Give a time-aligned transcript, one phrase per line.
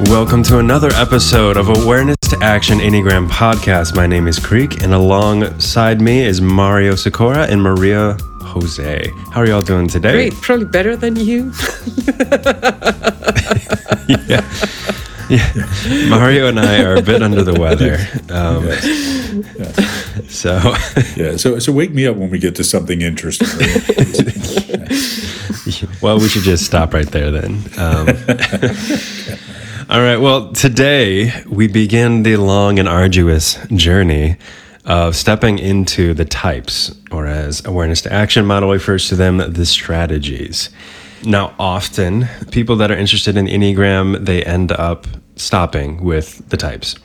[0.00, 3.94] Welcome to another episode of Awareness to Action Enneagram podcast.
[3.94, 9.08] My name is Creek, and alongside me is Mario Sikora and Maria Jose.
[9.30, 10.12] How are y'all doing today?
[10.12, 11.44] Great, probably better than you.
[14.08, 14.42] yeah.
[15.30, 16.08] yeah.
[16.08, 17.98] Mario and I are a bit under the weather.
[18.34, 18.66] Um,
[19.56, 19.70] Yeah.
[20.28, 20.74] So,
[21.16, 23.46] Yeah, so so wake me up when we get to something interesting.
[23.58, 23.88] right?
[26.02, 27.62] well, we should just stop right there then.
[27.78, 28.08] Um,
[29.90, 30.16] all right.
[30.16, 34.36] Well, today we begin the long and arduous journey
[34.84, 39.66] of stepping into the types, or as awareness to action model refers to them, the
[39.66, 40.70] strategies.
[41.24, 46.96] Now, often people that are interested in Enneagram, they end up stopping with the types.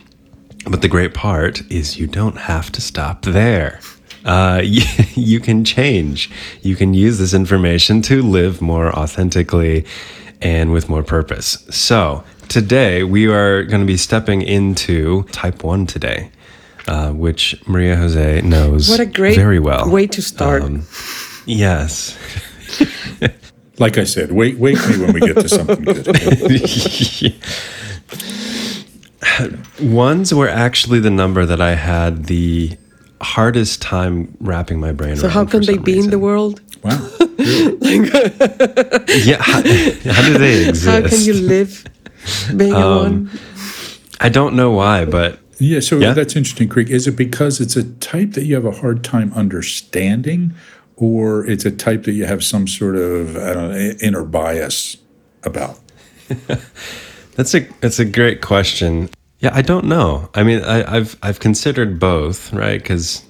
[0.70, 3.80] But the great part is you don't have to stop there.
[4.24, 4.84] Uh, you,
[5.16, 6.30] you can change.
[6.62, 9.86] You can use this information to live more authentically
[10.42, 11.66] and with more purpose.
[11.70, 16.32] So, today we are going to be stepping into type one today,
[16.88, 19.90] uh, which Maria Jose knows What a great very well.
[19.90, 20.64] way to start.
[20.64, 20.84] Um,
[21.46, 22.18] yes.
[23.80, 26.08] like I said, wake wake me when we get to something good.
[29.80, 32.78] Ones were actually the number that I had the
[33.22, 35.34] hardest time wrapping my brain so around.
[35.34, 36.62] So how can they some be in the world?
[36.84, 38.10] Wow, really?
[39.24, 40.86] Yeah, how, how do they exist?
[40.86, 41.86] How can you live
[42.56, 43.30] being Um, one?
[44.20, 46.14] I don't know why, but Yeah, so Yeah?
[46.14, 46.90] that's interesting, Creek.
[46.90, 50.54] Is it because it's a type that you have a hard time understanding,
[50.96, 54.98] or it's a type that you have some sort of I don't know, inner bias
[55.44, 55.78] about?
[57.36, 59.10] that's a that's a great question.
[59.40, 60.30] Yeah, I don't know.
[60.36, 62.82] I mean, I, I've I've considered both, right?
[62.82, 63.24] Because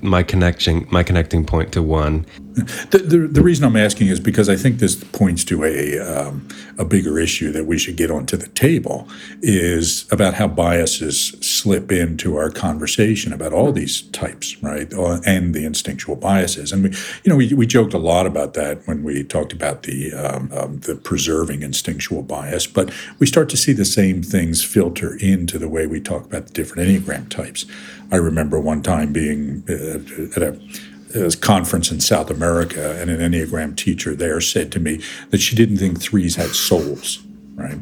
[0.00, 2.26] my connection my connecting point to one.
[2.54, 6.46] The, the, the reason I'm asking is because I think this points to a um,
[6.78, 9.08] a bigger issue that we should get onto the table
[9.40, 15.54] is about how biases slip into our conversation about all these types, right, Uh, and
[15.54, 16.72] the instinctual biases.
[16.72, 16.90] And we,
[17.24, 20.50] you know, we, we joked a lot about that when we talked about the um,
[20.52, 25.58] um, the preserving instinctual bias, but we start to see the same things filter into
[25.58, 27.64] the way we talk about the different enneagram types.
[28.10, 30.91] I remember one time being uh, at a a
[31.40, 35.00] conference in South America, and an Enneagram teacher there said to me
[35.30, 37.22] that she didn't think threes had souls,
[37.54, 37.78] right?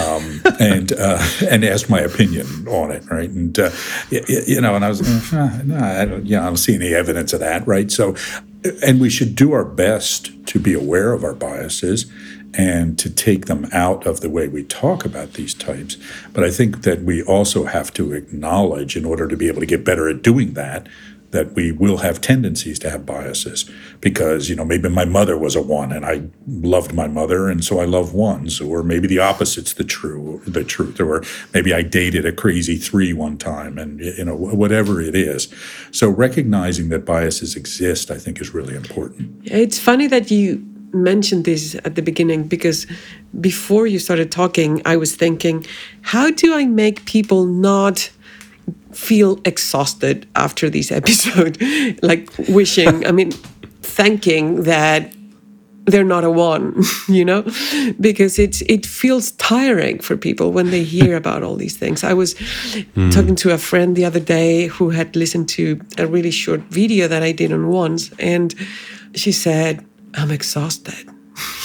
[0.00, 3.30] Um, and uh, and asked my opinion on it, right?
[3.30, 3.70] And uh,
[4.10, 6.56] y- y- you know, and I was, uh, no, I don't, you know, I don't
[6.56, 7.90] see any evidence of that, right?
[7.90, 8.14] So,
[8.84, 12.06] and we should do our best to be aware of our biases
[12.58, 15.96] and to take them out of the way we talk about these types.
[16.32, 19.66] But I think that we also have to acknowledge, in order to be able to
[19.66, 20.86] get better at doing that,
[21.30, 23.68] that we will have tendencies to have biases
[24.00, 27.64] because you know maybe my mother was a one and I loved my mother and
[27.64, 31.22] so I love ones or maybe the opposite's the true the truth or
[31.52, 35.52] maybe I dated a crazy three one time and you know whatever it is.
[35.90, 39.40] So recognizing that biases exist I think is really important.
[39.44, 42.86] It's funny that you mentioned this at the beginning because
[43.40, 45.66] before you started talking, I was thinking,
[46.02, 48.10] how do I make people not
[48.96, 51.60] feel exhausted after this episode?
[52.02, 53.30] like wishing, I mean,
[53.82, 55.12] thanking that
[55.86, 57.42] they're not a one, you know,
[58.00, 62.04] because it's it feels tiring for people when they hear about all these things.
[62.04, 62.34] I was
[63.10, 67.08] talking to a friend the other day who had listened to a really short video
[67.08, 68.54] that I did on once, and
[69.14, 71.08] she said, "I'm exhausted,"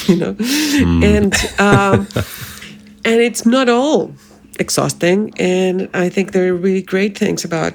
[0.07, 0.35] you know,
[1.03, 2.07] and um,
[3.03, 4.13] and it's not all
[4.61, 5.33] exhausting.
[5.37, 7.73] And I think there are really great things about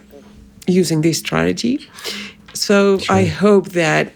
[0.67, 1.87] using this strategy.
[2.55, 4.13] So I hope that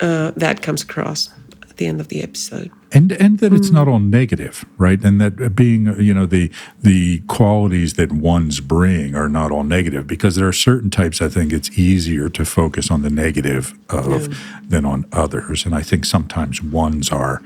[0.00, 1.30] uh, that comes across
[1.62, 2.70] at the end of the episode.
[2.92, 6.50] and and that it's not all negative right and that being you know the
[6.82, 11.28] the qualities that ones bring are not all negative because there are certain types i
[11.28, 14.36] think it's easier to focus on the negative of
[14.68, 17.42] than on others and i think sometimes ones are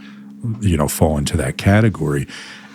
[0.61, 2.27] you know fall into that category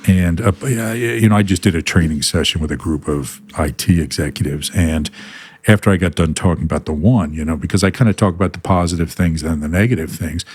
[0.07, 3.89] and uh, you know i just did a training session with a group of it
[3.89, 5.09] executives and
[5.67, 8.33] after i got done talking about the one you know because i kind of talk
[8.33, 10.45] about the positive things and the negative things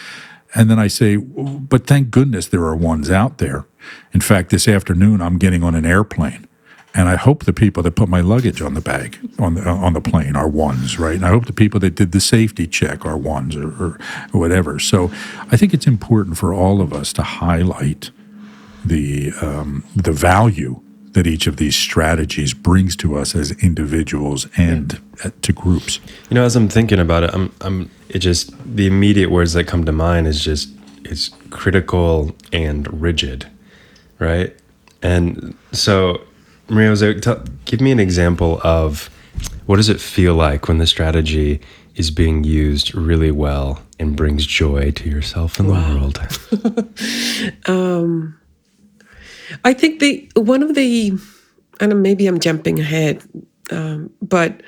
[0.55, 3.67] and then I say, but thank goodness there are ones out there.
[4.13, 6.47] In fact, this afternoon I'm getting on an airplane,
[6.95, 9.95] and I hope the people that put my luggage on the bag on the on
[9.95, 11.17] the plane are ones, right?
[11.17, 13.99] And I hope the people that did the safety check are ones or, or,
[14.33, 14.79] or whatever.
[14.79, 15.11] So
[15.51, 18.11] I think it's important for all of us to highlight
[18.85, 20.81] the um, the value
[21.15, 26.01] that each of these strategies brings to us as individuals and uh, to groups.
[26.29, 29.65] You know, as I'm thinking about it, I'm, I'm, it just, the immediate words that
[29.65, 30.71] come to mind is just,
[31.05, 33.47] it's critical and rigid,
[34.19, 34.57] right?
[35.03, 36.21] And so,
[36.69, 39.09] Maria Jose, tell, give me an example of
[39.67, 41.61] what does it feel like when the strategy
[41.95, 46.19] is being used really well and brings joy to yourself and the world?
[49.65, 51.13] I think the one of the,
[51.81, 53.23] and maybe I'm jumping ahead,
[53.71, 54.63] um, but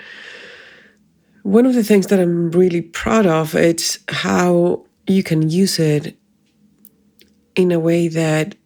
[1.43, 6.17] one of the things that I'm really proud of it's how you can use it
[7.55, 8.57] in a way that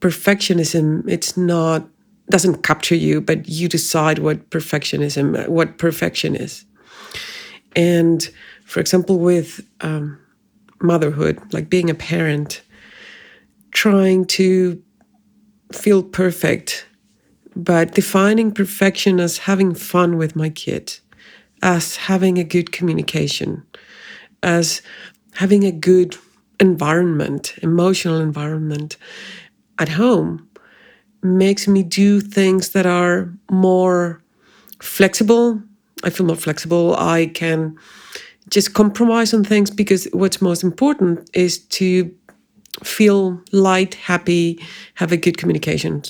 [0.00, 1.88] perfectionism it's not
[2.30, 6.64] doesn't capture you, but you decide what perfectionism what perfection is.
[7.74, 8.28] And
[8.64, 10.18] for example, with um,
[10.82, 12.62] motherhood, like being a parent,
[13.70, 14.82] trying to
[15.72, 16.86] feel perfect,
[17.54, 20.98] but defining perfection as having fun with my kid,
[21.62, 23.64] as having a good communication,
[24.42, 24.82] as
[25.34, 26.16] having a good
[26.60, 28.96] environment, emotional environment
[29.78, 30.48] at home
[31.22, 34.22] makes me do things that are more
[34.80, 35.60] flexible.
[36.04, 36.94] I feel more flexible.
[36.96, 37.76] I can
[38.48, 42.14] just compromise on things because what's most important is to
[42.84, 44.58] feel light, happy,
[44.94, 46.02] have a good communication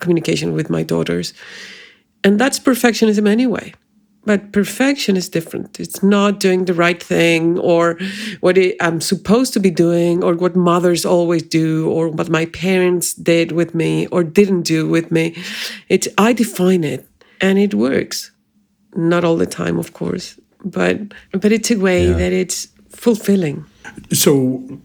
[0.00, 1.34] communication with my daughters.
[2.24, 3.74] And that's perfectionism anyway.
[4.24, 5.78] But perfection is different.
[5.78, 7.96] It's not doing the right thing or
[8.40, 13.14] what I'm supposed to be doing or what mothers always do or what my parents
[13.14, 15.36] did with me or didn't do with me.
[15.88, 17.06] It's I define it
[17.40, 18.32] and it works.
[18.96, 20.98] Not all the time, of course, but
[21.32, 22.16] but it's a way Yeah.
[22.18, 23.64] that it's fulfilling.
[24.12, 24.80] So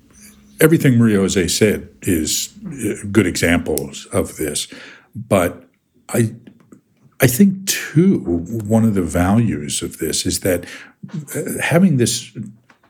[0.62, 4.68] everything Maria Jose said is uh, good examples of this,
[5.14, 5.68] but
[6.10, 6.34] I
[7.20, 10.66] I think too one of the values of this is that
[11.36, 12.32] uh, having this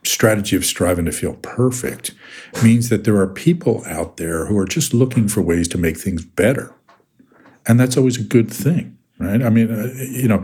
[0.03, 2.11] strategy of striving to feel perfect
[2.63, 5.97] means that there are people out there who are just looking for ways to make
[5.97, 6.73] things better.
[7.67, 9.43] And that's always a good thing, right?
[9.43, 10.43] I mean, uh, you know,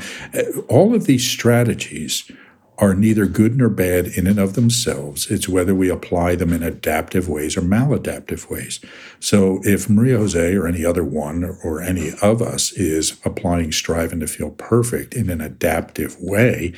[0.69, 2.31] all of these strategies
[2.79, 5.31] are neither good nor bad in and of themselves.
[5.31, 8.79] It's whether we apply them in adaptive ways or maladaptive ways.
[9.19, 14.19] So if Maria Jose or any other one or any of us is applying striving
[14.19, 16.73] to feel perfect in an adaptive way,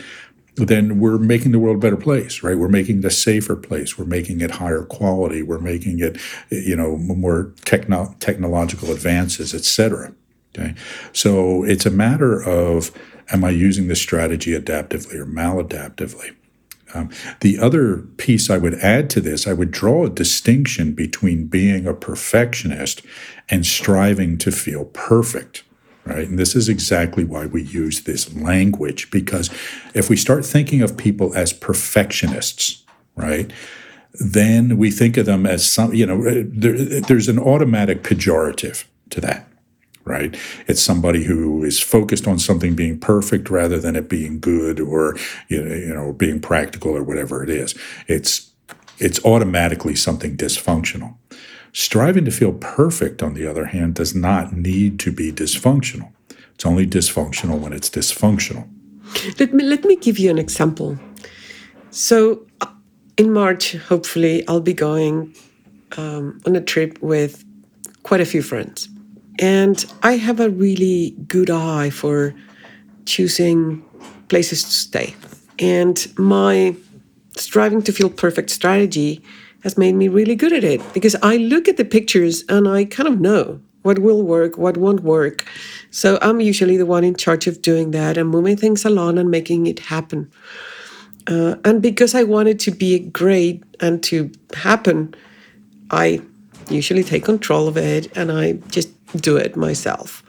[0.56, 2.58] then we're making the world a better place, right?
[2.58, 3.98] We're making it a safer place.
[3.98, 5.42] We're making it higher quality.
[5.42, 6.18] We're making it,
[6.50, 10.14] you know, more techno- technological advances, et cetera.
[10.58, 10.76] Okay.
[11.14, 12.92] So it's a matter of
[13.32, 16.36] am I using this strategy adaptively or maladaptively?
[16.94, 17.12] Um,
[17.42, 21.86] the other piece I would add to this, I would draw a distinction between being
[21.86, 23.04] a perfectionist
[23.48, 25.64] and striving to feel perfect
[26.10, 26.28] right?
[26.28, 29.50] And this is exactly why we use this language because
[29.94, 32.84] if we start thinking of people as perfectionists,
[33.16, 33.52] right?
[34.14, 39.22] Then we think of them as some, you know, there, there's an automatic pejorative to
[39.22, 39.48] that,
[40.10, 40.36] right?
[40.68, 45.16] It's somebody who is focused on something being perfect rather than it being good or
[45.48, 47.76] you know, you know, being practical or whatever it is.
[48.08, 48.52] It's
[48.98, 51.16] it's automatically something dysfunctional.
[51.72, 56.12] Striving to feel perfect, on the other hand, does not need to be dysfunctional.
[56.56, 58.68] It's only dysfunctional when it's dysfunctional.
[59.40, 60.98] Let me let me give you an example.
[61.92, 62.46] So,
[63.18, 65.36] in March, hopefully, I'll be going
[65.98, 67.44] um, on a trip with
[68.04, 68.90] quite a few friends,
[69.40, 72.36] and I have a really good eye for
[73.06, 73.84] choosing
[74.28, 75.16] places to stay.
[75.58, 76.76] And my
[77.36, 79.24] striving to feel perfect strategy
[79.64, 82.86] has made me really good at it because I look at the pictures and I
[82.86, 85.46] kind of know what will work, what won't work.
[85.90, 89.32] So I'm usually the one in charge of doing that and moving things along and
[89.32, 90.30] making it happen.
[91.28, 95.16] Uh, and because I want it to be great and to happen,
[95.92, 96.22] I
[96.70, 100.24] usually take control of it and I just do it myself.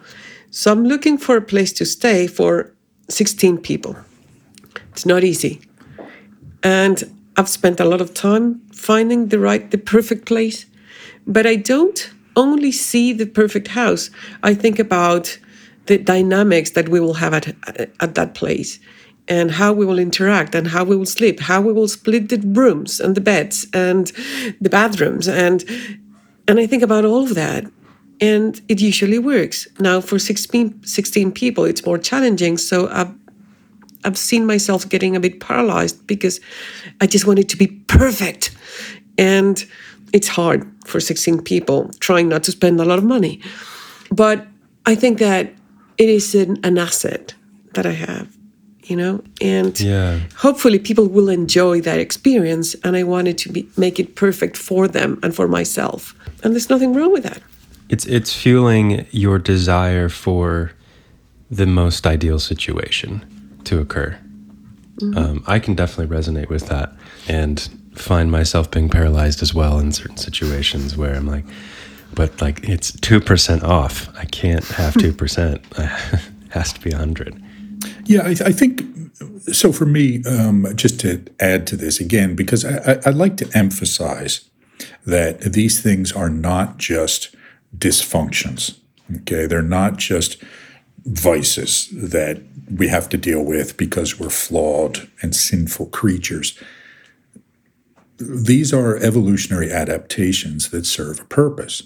[0.51, 2.73] So I'm looking for a place to stay for
[3.09, 3.97] 16 people.
[4.93, 5.61] It's not easy.
[6.63, 7.05] And
[7.37, 10.67] I've spent a lot of time finding the right, the perfect place.
[11.27, 14.11] But I don't only see the perfect house.
[14.43, 15.39] I think about
[15.87, 17.49] the dynamics that we will have at,
[18.01, 18.79] at that place
[19.29, 22.39] and how we will interact and how we will sleep, how we will split the
[22.39, 24.13] rooms and the beds and
[24.61, 25.29] the bathrooms.
[25.29, 25.65] And,
[26.49, 27.65] and I think about all of that.
[28.21, 29.67] And it usually works.
[29.79, 32.59] Now, for 16, 16 people, it's more challenging.
[32.59, 33.13] So I've
[34.05, 36.41] I've seen myself getting a bit paralyzed because
[37.03, 38.51] I just want it to be perfect.
[39.19, 39.63] And
[40.15, 43.41] it's hard for 16 people trying not to spend a lot of money.
[44.11, 44.47] But
[44.87, 45.53] I think that
[45.99, 47.35] it is an, an asset
[47.75, 48.27] that I have,
[48.85, 50.19] you know, and Yeah.
[50.37, 52.75] hopefully people will enjoy that experience.
[52.83, 56.15] And I wanted to be, make it perfect for them and for myself.
[56.43, 57.43] And there's nothing wrong with that.
[57.91, 60.73] It's it's fueling your desire for
[61.51, 63.25] the most ideal situation
[63.65, 64.17] to occur.
[65.17, 66.93] Um, I can definitely resonate with that
[67.27, 71.45] and find myself being paralyzed as well in certain situations where I'm like,
[72.15, 74.09] but like it's two percent off.
[74.17, 75.63] I can't have two percent.
[76.51, 77.41] It has to be a hundred.
[78.07, 78.83] Yeah, I, I think
[79.53, 79.71] so.
[79.71, 83.49] For me, um, just to add to this again, because I, I, I like to
[83.55, 84.51] emphasize
[85.07, 87.37] that these things are not just
[87.77, 88.79] dysfunctions.
[89.19, 90.43] Okay, they're not just
[91.05, 92.43] vices that
[92.77, 96.59] we have to deal with because we're flawed and sinful creatures.
[98.19, 101.83] These are evolutionary adaptations that serve a purpose.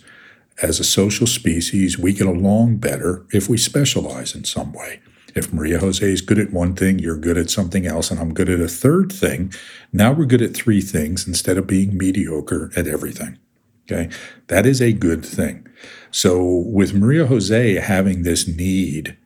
[0.63, 5.01] As a social species, we get along better if we specialize in some way.
[5.35, 8.35] If Maria Jose is good at one thing, you're good at something else, and I'm
[8.35, 9.53] good at a third thing,
[9.93, 13.39] now we're good at three things instead of being mediocre at everything.
[13.85, 14.09] Okay.
[14.47, 15.67] That is a good thing.
[16.11, 19.17] So, with Maria Jose having this need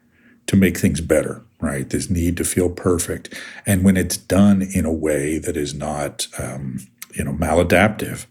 [0.46, 1.88] to make things better, right?
[1.88, 3.38] This need to feel perfect.
[3.66, 6.78] And when it's done in a way that is not, um,
[7.14, 8.26] you know, maladaptive,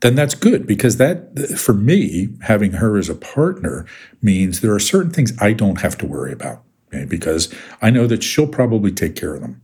[0.00, 3.86] then that's good because that, for me, having her as a partner
[4.20, 7.04] means there are certain things I don't have to worry about okay?
[7.04, 9.62] because I know that she'll probably take care of them.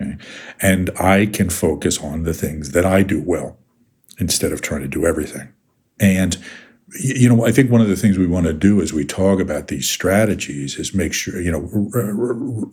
[0.00, 0.16] Okay?
[0.60, 3.58] And I can focus on the things that I do well
[4.20, 5.52] instead of trying to do everything.
[5.98, 6.36] And
[6.98, 9.40] you know, I think one of the things we want to do as we talk
[9.40, 12.66] about these strategies is make sure, you know, re- re-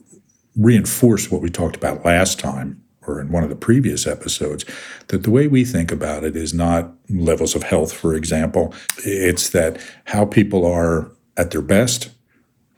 [0.56, 4.66] reinforce what we talked about last time or in one of the previous episodes
[5.08, 8.74] that the way we think about it is not levels of health, for example.
[9.06, 12.10] It's that how people are at their best,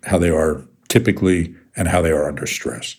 [0.04, 2.96] how they are typically, and how they are under stress.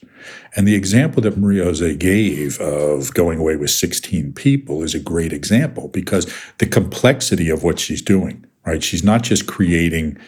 [0.57, 5.01] And the example that Maria Jose gave of going away with 16 people is a
[5.01, 8.83] great example because the complexity of what she's doing, right?
[8.83, 10.19] She's not just creating,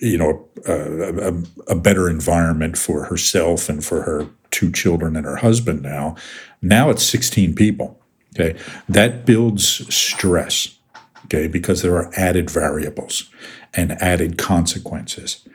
[0.00, 5.24] you know, a, a, a better environment for herself and for her two children and
[5.24, 6.16] her husband now.
[6.62, 8.00] Now it's 16 people.
[8.34, 8.58] Okay.
[8.88, 10.76] That builds stress.
[11.26, 11.46] Okay.
[11.48, 13.30] Because there are added variables
[13.74, 15.46] and added consequences.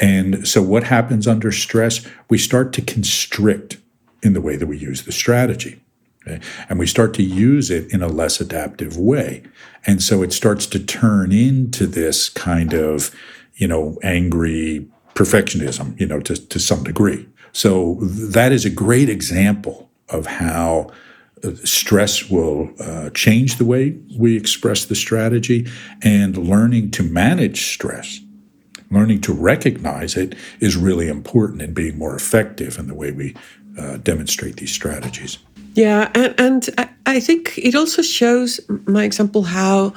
[0.00, 2.06] And so, what happens under stress?
[2.28, 3.78] We start to constrict
[4.22, 5.80] in the way that we use the strategy.
[6.26, 6.40] Okay?
[6.68, 9.42] And we start to use it in a less adaptive way.
[9.86, 13.14] And so it starts to turn into this kind of,
[13.54, 17.28] you know, angry perfectionism, you know, to, to some degree.
[17.52, 20.90] So that is a great example of how
[21.44, 25.68] uh, stress will uh, change the way we express the strategy
[26.02, 28.20] and learning to manage stress
[28.94, 33.34] learning to recognize it is really important in being more effective in the way we
[33.78, 35.38] uh, demonstrate these strategies.
[35.74, 39.92] Yeah, and, and I think it also shows my example how,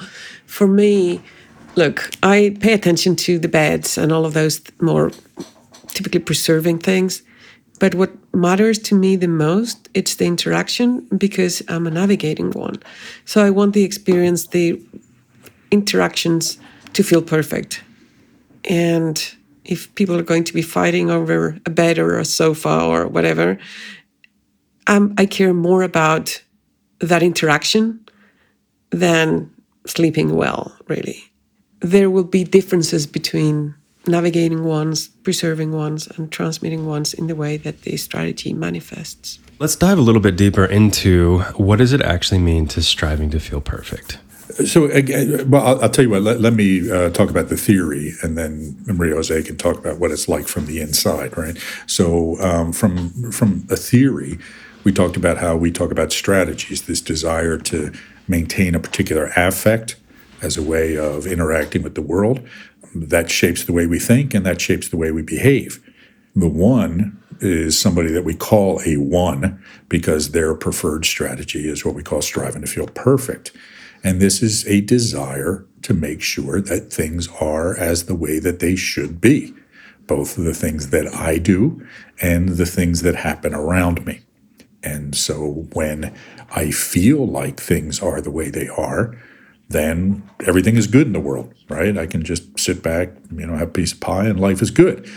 [0.46, 1.20] for me,
[1.76, 5.12] look, I pay attention to the beds and all of those more
[5.88, 7.22] typically preserving things.
[7.78, 12.82] But what matters to me the most, it's the interaction because I'm a navigating one.
[13.24, 14.82] So I want the experience, the
[15.70, 16.58] interactions
[16.94, 17.84] to feel perfect.
[18.68, 19.34] And
[19.64, 23.58] if people are going to be fighting over a bed or a sofa or whatever,
[24.86, 26.42] um, I care more about
[27.00, 28.00] that interaction
[28.90, 29.50] than
[29.86, 31.24] sleeping well, really.
[31.80, 33.74] There will be differences between
[34.06, 39.38] navigating ones, preserving ones, and transmitting ones in the way that the strategy manifests.
[39.58, 43.40] Let's dive a little bit deeper into what does it actually mean to striving to
[43.40, 44.18] feel perfect?
[44.66, 44.88] So,
[45.46, 46.22] well, I'll, I'll, tell you what.
[46.22, 49.98] Let, let me uh, talk about the theory, and then Maria Jose can talk about
[49.98, 51.56] what it's like from the inside, right?
[51.86, 54.38] So, um, from from a theory,
[54.82, 56.82] we talked about how we talk about strategies.
[56.82, 57.92] This desire to
[58.26, 59.94] maintain a particular affect
[60.42, 62.40] as a way of interacting with the world
[62.94, 65.80] that shapes the way we think, and that shapes the way we behave.
[66.34, 71.94] The one is somebody that we call a one because their preferred strategy is what
[71.94, 73.52] we call striving to feel perfect.
[74.02, 78.60] And this is a desire to make sure that things are as the way that
[78.60, 79.54] they should be,
[80.06, 81.86] both the things that I do
[82.20, 84.20] and the things that happen around me.
[84.82, 86.14] And so when
[86.50, 89.16] I feel like things are the way they are,
[89.68, 91.98] then everything is good in the world, right?
[91.98, 94.70] I can just sit back, you know, have a piece of pie and life is
[94.70, 95.10] good.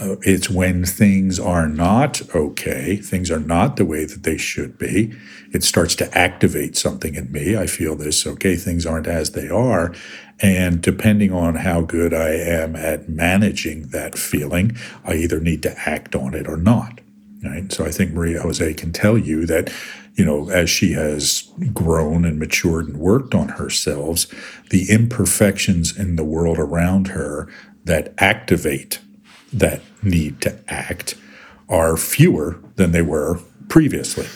[0.00, 4.76] Uh, it's when things are not okay, things are not the way that they should
[4.76, 5.16] be.
[5.52, 7.56] It starts to activate something in me.
[7.56, 9.94] I feel this, okay, things aren't as they are.
[10.40, 15.78] And depending on how good I am at managing that feeling, I either need to
[15.88, 17.00] act on it or not.
[17.44, 17.70] Right?
[17.70, 19.72] So I think Maria Jose can tell you that
[20.14, 24.26] you know, as she has grown and matured and worked on herself,
[24.70, 27.48] the imperfections in the world around her
[27.84, 29.00] that activate
[29.58, 31.16] that need to act
[31.68, 34.26] are fewer than they were previously,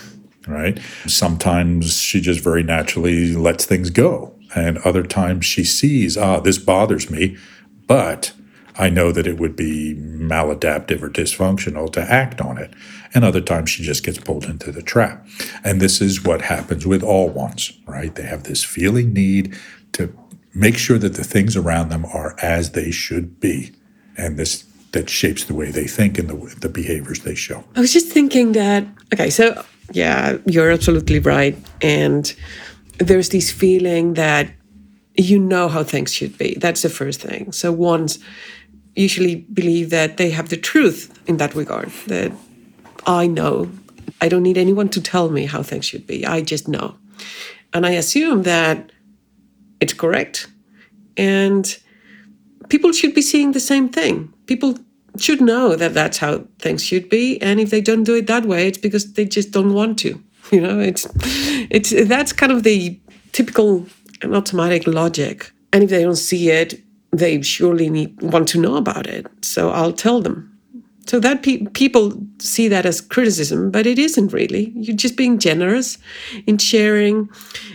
[0.47, 0.79] right?
[1.07, 4.35] Sometimes she just very naturally lets things go.
[4.55, 7.37] And other times she sees, ah, this bothers me,
[7.87, 8.33] but
[8.77, 12.73] I know that it would be maladaptive or dysfunctional to act on it.
[13.13, 15.27] And other times she just gets pulled into the trap.
[15.65, 18.15] And this is what happens with all ones, right?
[18.15, 19.57] They have this feeling need
[19.93, 20.17] to
[20.55, 23.73] make sure that the things around them are as they should be.
[24.17, 27.65] And this that shapes the way they think and the, the behaviors they show.
[27.77, 31.57] I was just thinking that, okay, so yeah, you're absolutely right.
[31.83, 32.35] And
[32.99, 34.51] there's this feeling that
[35.15, 36.57] you know how things should be.
[36.59, 37.53] That's the first thing.
[37.53, 38.19] So ones
[38.95, 42.33] usually believe that they have the truth in that regard, that
[43.07, 43.71] I know.
[44.21, 46.27] I don't need anyone to tell me how things should be.
[46.27, 46.97] I just know.
[47.73, 48.91] And I assume that
[49.81, 50.49] it's correct.
[51.17, 51.79] And
[52.69, 54.33] people should be seeing the same thing.
[54.49, 54.77] People
[55.19, 57.41] should know that that's how things should be.
[57.41, 60.21] And if they don't do it that way, it's because they just don't want to.
[60.51, 61.07] You know, it's
[61.71, 62.99] it's that's kind of the
[63.33, 63.87] typical
[64.23, 65.53] and automatic logic.
[65.75, 66.81] And if they don't see it,
[67.13, 69.27] they surely need want to know about it.
[69.43, 70.59] So I'll tell them.
[71.07, 74.73] So that pe- people see that as criticism, but it isn't really.
[74.77, 75.97] You're just being generous
[76.47, 77.31] in sharing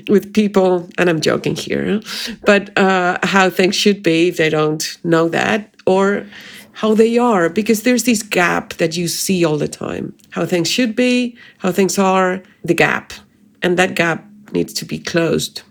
[0.07, 1.99] with people, and I'm joking here,
[2.45, 6.27] but uh, how things should be if they don't know that, or
[6.73, 10.15] how they are, because there's this gap that you see all the time.
[10.31, 13.13] How things should be, how things are, the gap.
[13.61, 15.61] And that gap needs to be closed,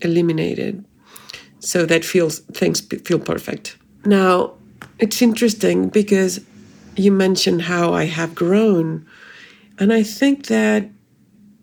[0.00, 0.84] eliminated,
[1.58, 3.76] so that feels things feel perfect.
[4.04, 4.52] Now,
[4.98, 6.40] it's interesting because
[6.96, 9.06] you mentioned how I have grown.
[9.78, 10.88] And I think that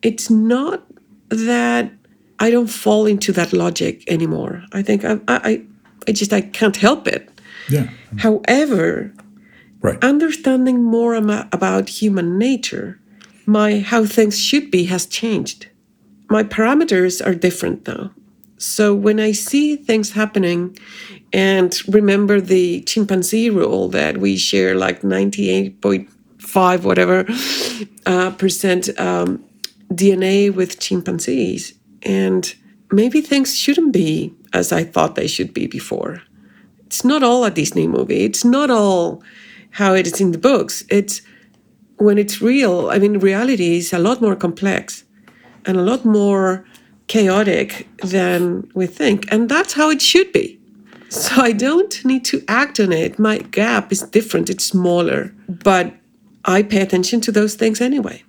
[0.01, 0.83] it's not
[1.29, 1.91] that
[2.39, 4.63] I don't fall into that logic anymore.
[4.73, 5.63] I think I, I,
[6.07, 7.30] I just I can't help it.
[7.69, 7.89] Yeah.
[8.17, 9.13] However,
[9.81, 9.97] Right.
[10.03, 12.99] understanding more about human nature,
[13.45, 15.67] my how things should be has changed.
[16.29, 18.11] My parameters are different now.
[18.57, 20.77] So when I see things happening
[21.33, 27.25] and remember the chimpanzee rule that we share like 98.5 whatever
[28.05, 29.43] uh, percent um,
[29.91, 32.53] DNA with chimpanzees, and
[32.91, 36.21] maybe things shouldn't be as I thought they should be before.
[36.91, 38.25] It's not all a Disney movie.
[38.25, 39.23] It's not all
[39.69, 40.83] how it is in the books.
[40.89, 41.21] It's
[41.95, 42.89] when it's real.
[42.89, 45.05] I mean, reality is a lot more complex
[45.65, 46.65] and a lot more
[47.07, 49.25] chaotic than we think.
[49.31, 50.59] And that's how it should be.
[51.07, 53.17] So I don't need to act on it.
[53.17, 55.93] My gap is different, it's smaller, but
[56.43, 58.21] I pay attention to those things anyway.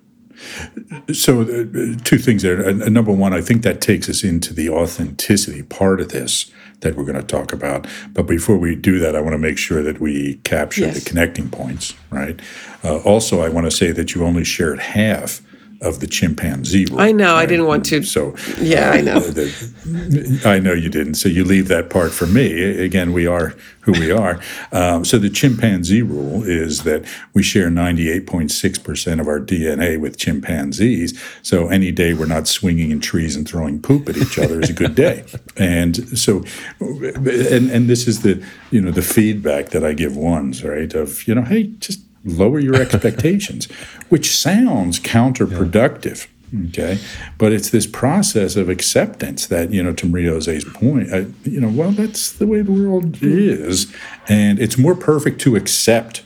[1.11, 1.65] So, uh,
[2.03, 2.65] two things there.
[2.65, 6.51] Uh, number one, I think that takes us into the authenticity part of this
[6.83, 7.87] that we're going to talk about.
[8.13, 11.03] But before we do that, I want to make sure that we capture Yes.
[11.03, 12.39] the connecting points, right?
[12.83, 15.41] Uh, also, I want to say that you only shared half
[15.83, 16.99] of the chimpanzee rule.
[17.01, 19.19] I know, I didn't want to- So, Yeah, I know.
[19.39, 21.15] the- I know you didn't.
[21.15, 22.61] So you leave that part for me.
[22.83, 24.39] Again, we are who we are.
[24.71, 27.03] Um, so the chimpanzee rule is that
[27.35, 31.19] we share 98.6% of our DNA with chimpanzees.
[31.43, 34.69] So any day we're not swinging in trees and throwing poop at each other is
[34.69, 35.25] a good day.
[35.55, 36.43] And so,
[36.79, 40.91] and, and this is the, you know, the feedback that I give ones, right?
[40.95, 43.65] Of, you know, hey, just lower your expectations,
[44.09, 46.27] which sounds counterproductive.
[46.67, 46.99] Okay,
[47.39, 51.59] but it's this process of acceptance that you know, to Maria Jose's point, uh, you
[51.59, 53.91] know, well, that's the way the world is,
[54.29, 56.21] and it's more perfect to accept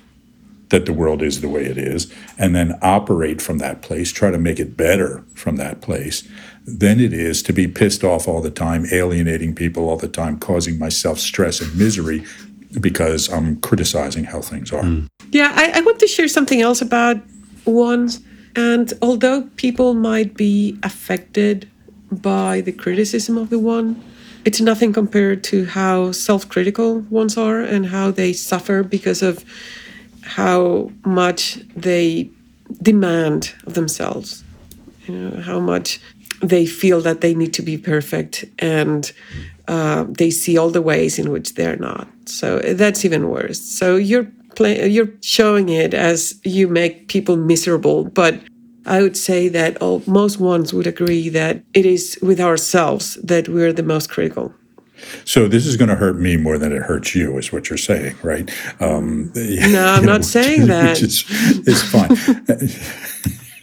[0.70, 4.30] that the world is the way it is, and then operate from that place, try
[4.30, 6.28] to make it better from that place,
[6.66, 10.38] than it is to be pissed off all the time, alienating people all the time,
[10.38, 12.26] causing myself stress and misery
[12.80, 14.86] because I'm criticizing how things are.
[15.32, 17.18] Yeah, I, I want to share something else about
[17.66, 18.22] ones.
[18.56, 21.70] And although people might be affected
[22.12, 24.02] by the criticism of the one,
[24.46, 29.44] it's nothing compared to how self critical ones are and how they suffer because of
[30.22, 32.30] how much they
[32.82, 34.44] demand of themselves.
[35.06, 36.00] You know, how much
[36.42, 39.12] they feel that they need to be perfect and
[39.68, 42.08] uh, they see all the ways in which they're not.
[42.30, 43.62] So that's even worse.
[43.62, 48.40] So you're play, you're showing it as you make people miserable, but
[48.86, 53.48] I would say that all, most ones would agree that it is with ourselves that
[53.48, 54.54] we're the most critical.
[55.26, 57.78] So this is going to hurt me more than it hurts you, is what you're
[57.78, 58.50] saying, right?
[58.82, 60.94] Um, No, I'm not saying that.
[60.94, 61.26] Which is,
[61.68, 62.10] it's fine.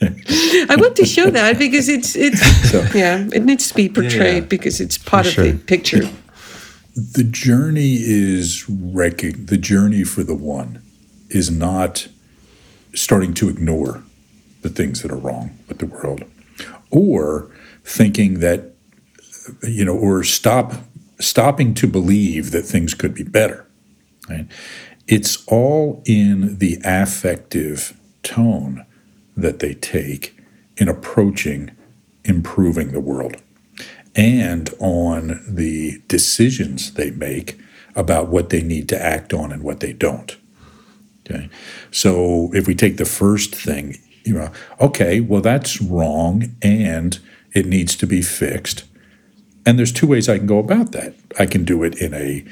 [0.71, 2.43] I want to show that because it's it's
[2.95, 4.49] yeah, it needs to be portrayed yeah.
[4.49, 5.53] because it's part For of sure.
[5.53, 6.09] the picture.
[6.95, 10.83] The journey is recog- the journey for the one
[11.29, 12.09] is not
[12.95, 14.03] starting to ignore
[14.63, 16.25] the things that are wrong with the world
[16.91, 17.51] or
[17.85, 18.73] thinking that
[19.63, 20.75] you know or stop
[21.19, 23.67] stopping to believe that things could be better
[24.29, 24.47] right?
[25.07, 28.87] It's all in the affective tone
[29.37, 30.39] that they take
[30.77, 31.73] in approaching
[32.25, 33.37] improving the world
[34.15, 37.59] and on the decisions they make
[37.97, 40.37] about what they need to act on and what they don't.
[41.27, 41.49] Okay.
[41.91, 44.51] So if we take the first thing, you know,
[44.81, 47.19] okay, well, that's wrong and
[47.53, 48.85] it needs to be fixed.
[49.67, 51.15] And there's two ways I can go about that.
[51.39, 52.45] I can do it in a,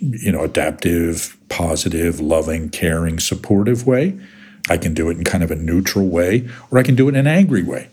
[0.00, 4.18] you know, adaptive, positive, loving, caring, supportive way.
[4.68, 7.10] I can do it in kind of a neutral way, or I can do it
[7.10, 7.88] in an angry way.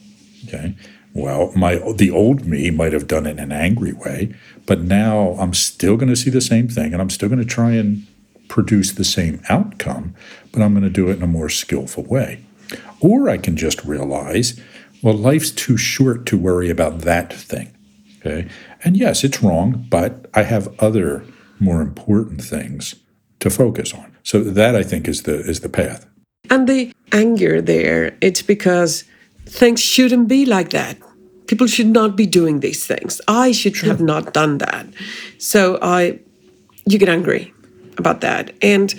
[0.47, 0.75] Okay.
[1.15, 5.29] Well, my the old me might have done it in an angry way, but now
[5.39, 8.05] I'm still going to see the same thing, and I'm still going to try and
[8.49, 10.13] produce the same outcome,
[10.51, 12.43] but I'm going to do it in a more skillful way.
[12.99, 14.59] Or I can just realize,
[15.01, 17.73] well, life's too short to worry about that thing.
[18.19, 18.49] Okay.
[18.83, 21.23] And yes, it's wrong, but I have other
[21.59, 22.95] more important things
[23.39, 24.15] to focus on.
[24.23, 26.05] So that I think is the is the path.
[26.49, 29.05] And the anger there, it's because
[29.45, 30.97] things shouldn't be like that.
[31.47, 33.21] People should not be doing these things.
[33.27, 34.87] I should have not done that.
[35.37, 36.19] So I
[36.85, 37.53] you get angry
[37.97, 38.53] about that.
[38.61, 38.93] And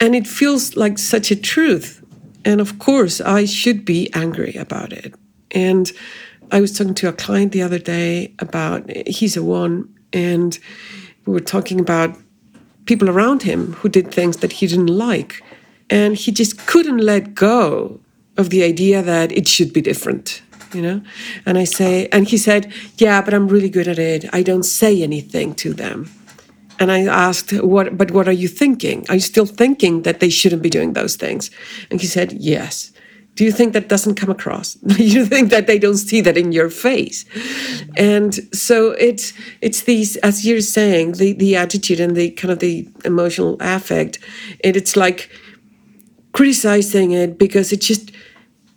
[0.00, 2.02] and it feels like such a truth.
[2.44, 5.14] And of course, I should be angry about it.
[5.52, 5.92] And
[6.50, 10.58] I was talking to a client the other day about he's a one and
[11.24, 12.16] we were talking about
[12.86, 15.42] people around him who did things that he didn't like.
[15.88, 18.00] And he just couldn't let go
[18.36, 20.42] of the idea that it should be different,
[20.74, 21.02] you know?
[21.46, 24.24] And I say, and he said, Yeah, but I'm really good at it.
[24.32, 26.10] I don't say anything to them.
[26.78, 29.06] And I asked, What, but what are you thinking?
[29.08, 31.50] Are you still thinking that they shouldn't be doing those things?
[31.90, 32.92] And he said, Yes.
[33.34, 34.74] Do you think that doesn't come across?
[34.86, 37.24] Do you think that they don't see that in your face?
[37.96, 42.58] And so it's it's these, as you're saying, the the attitude and the kind of
[42.58, 44.18] the emotional affect.
[44.62, 45.30] And it's like
[46.32, 48.12] criticizing it because it just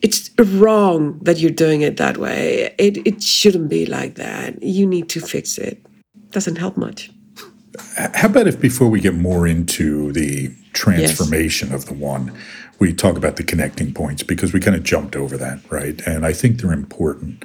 [0.02, 2.74] it's wrong that you're doing it that way.
[2.78, 4.62] It it shouldn't be like that.
[4.62, 5.84] You need to fix it.
[6.32, 7.12] Doesn't help much.
[7.98, 12.34] How about if before we get more into the transformation of the one,
[12.80, 16.00] we talk about the connecting points because we kind of jumped over that, right?
[16.06, 17.44] And I think they're important.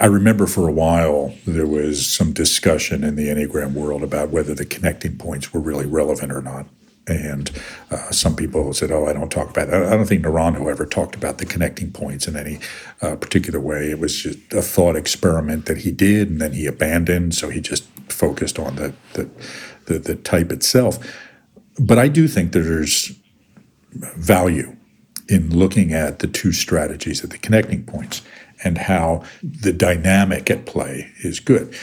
[0.00, 4.54] I remember for a while there was some discussion in the Enneagram world about whether
[4.54, 6.66] the connecting points were really relevant or not.
[7.06, 7.50] And
[7.90, 10.86] uh, some people said, "Oh, I don't talk about that." I don't think Naranjo ever
[10.86, 12.60] talked about the connecting points in any
[13.00, 13.90] uh, particular way.
[13.90, 17.34] It was just a thought experiment that he did, and then he abandoned.
[17.34, 19.28] So he just focused on the the,
[19.86, 20.98] the, the type itself.
[21.78, 23.12] But I do think there's
[23.92, 24.76] value
[25.28, 28.22] in looking at the two strategies at the connecting points
[28.64, 31.74] and how the dynamic at play is good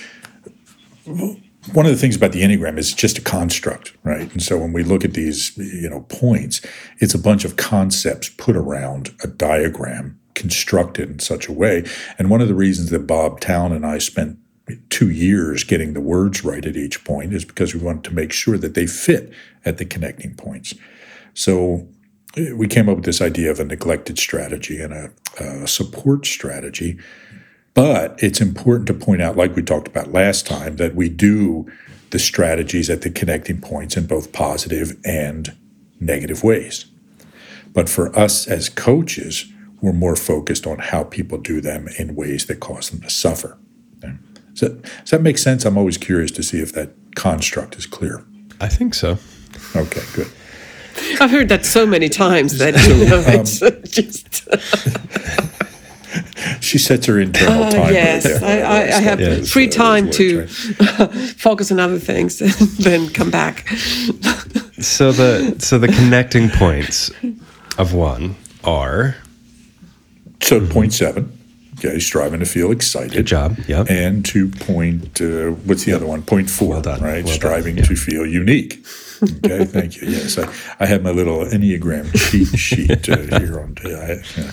[1.74, 4.32] one of the things about the enneagram is just a construct right?
[4.32, 6.62] And so when we look at these you know points
[7.00, 11.84] it's a bunch of concepts put around a diagram constructed in such a way.
[12.17, 14.38] And one of the reasons that Bob Tallon and i spent
[14.89, 18.32] two years getting the words right at each point is because we wanted to make
[18.32, 19.34] sure that they fit
[19.65, 20.74] at the connecting points.
[21.34, 21.88] So
[22.38, 26.26] eh, we came up with this idea of a neglected strategy and a, a support
[26.26, 27.00] strategy
[27.79, 31.65] but it's important to point out, like we talked about last time, that we do
[32.09, 35.55] the strategies at the connecting points in both positive and
[35.97, 36.87] negative ways.
[37.71, 39.45] But for us as coaches,
[39.81, 43.57] we're more focused on how people do them in ways that cause them to suffer.
[44.03, 44.13] Okay?
[44.49, 45.63] Does, that, does that make sense?
[45.63, 48.25] I'm always curious to see if that construct is clear.
[48.59, 49.17] I think so.
[49.73, 50.27] Okay, good.
[51.21, 54.49] I've heard that so many times that you know, um, it's just.
[56.62, 57.91] She sets her internal Uh, timer.
[57.91, 58.43] yes, there.
[58.43, 60.48] I, I, I have That free time to
[61.38, 63.67] focus on other things and then come back.
[64.80, 67.12] So the so the connecting points
[67.78, 69.15] of one are
[70.41, 71.32] So point seven,
[71.78, 73.12] okay, striving to feel excited.
[73.13, 73.58] good job.
[73.67, 73.89] Yep.
[73.89, 76.22] And to point, uh, what's the other one?
[76.24, 77.24] Point four, Well done, right?
[77.24, 77.84] well done, striving yeah.
[77.86, 78.84] to feel unique.
[79.21, 80.08] Okay, thank you.
[80.08, 83.75] Yes, I, I have my little Enneagram cheat sheet uh, here on.
[83.84, 84.51] I, yeah.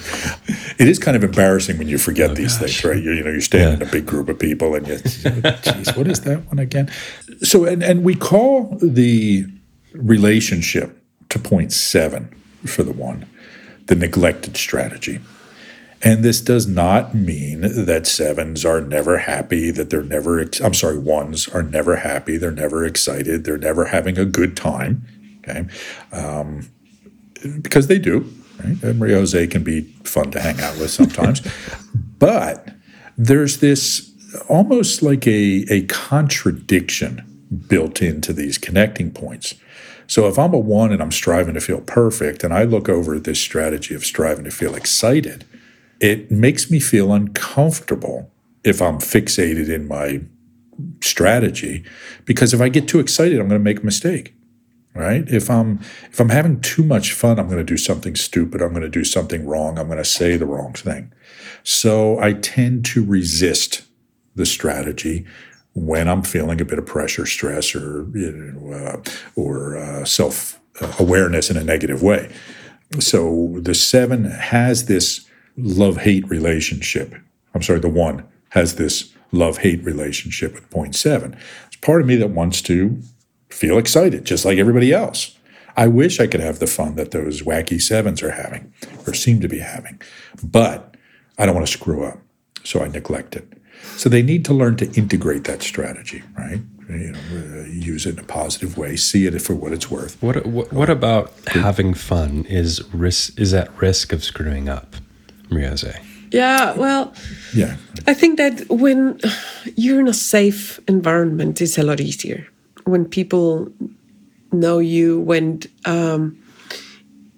[0.79, 3.02] It is kind of embarrassing when you forget these things, right?
[3.02, 6.09] You, you know, you're standing in a big group of people, and you, geez, what
[6.09, 6.90] is that one again?
[7.42, 9.46] So, and and we call the
[9.92, 12.29] relationship to point seven
[12.64, 13.26] for the one,
[13.87, 15.20] the neglected strategy.
[16.07, 20.73] And this does not mean that sevens are never happy, that they're never, ex- I'm
[20.73, 25.05] sorry, ones are never happy, they're never excited, they're never having a good time.
[25.40, 25.66] Okay.
[26.12, 26.71] Um,
[27.61, 28.81] because they do, right?
[28.85, 31.42] And Maria Jose can be fun to hang out with sometimes.
[32.21, 32.69] but
[33.19, 34.09] there's this
[34.49, 39.57] almost like a, a contradiction built into these connecting points.
[40.07, 43.16] So if I'm a one and I'm striving to feel perfect, and I look over
[43.16, 45.45] at this strategy of striving to feel excited,
[46.00, 48.30] it makes me feel uncomfortable
[48.64, 50.22] if I'm fixated in my
[51.02, 51.85] strategy,
[52.24, 54.35] because if I get too excited, I'm going to make a mistake.
[54.94, 55.28] Right?
[55.28, 55.80] If I'm
[56.11, 58.62] if I'm having too much fun, I'm going to do something stupid.
[58.62, 59.78] I'm going to do something wrong.
[59.78, 61.12] I'm going to say the wrong thing.
[61.62, 63.82] So I tend to resist
[64.37, 65.26] the strategy
[65.74, 69.02] when I'm feeling a bit of pressure, stress, or you know, uh,
[69.35, 70.59] or uh, self
[70.98, 72.32] awareness in a negative way.
[72.98, 75.25] So the seven has this
[75.57, 77.14] love hate relationship.
[77.55, 81.37] I'm sorry, the one has this love hate relationship with point seven.
[81.66, 83.01] It's part of me that wants to
[83.51, 85.37] feel excited, just like everybody else.
[85.77, 88.73] I wish I could have the fun that those wacky sevens are having
[89.07, 90.01] or seem to be having,
[90.42, 90.97] but
[91.38, 92.19] I don't want to screw up,
[92.64, 93.53] so I neglect it.
[93.97, 96.61] So they need to learn to integrate that strategy, right?
[96.88, 97.19] You know,
[97.61, 100.23] uh, use it in a positive way, see it for what it's worth.
[100.23, 104.97] What what, what about having fun is risk is at risk of screwing up,
[105.50, 105.76] Maria
[106.30, 107.12] Yeah, well,
[107.54, 109.20] Yeah, I think that when
[109.76, 112.46] you're in a safe environment, it's a lot easier.
[112.85, 113.68] When people
[114.52, 116.37] know you, when um,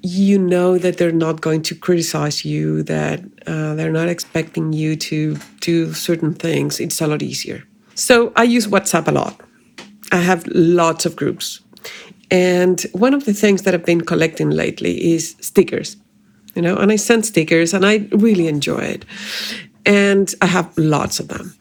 [0.02, 4.96] you know that they're not going to criticize you, that uh, they're not expecting you
[4.96, 7.64] to do certain things, it's a lot easier.
[7.94, 9.40] So I use WhatsApp a lot.
[10.12, 11.60] I have lots of groups.
[12.30, 15.96] And one of the things that I've been collecting lately is stickers,
[16.58, 19.04] you know, and I send stickers and I really enjoy it.
[19.86, 21.54] And I have lots of them.